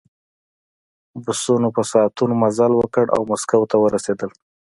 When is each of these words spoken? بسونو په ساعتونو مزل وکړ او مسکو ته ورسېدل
بسونو 1.23 1.67
په 1.75 1.81
ساعتونو 1.91 2.33
مزل 2.43 2.71
وکړ 2.75 3.05
او 3.15 3.21
مسکو 3.29 3.61
ته 3.71 3.75
ورسېدل 3.79 4.31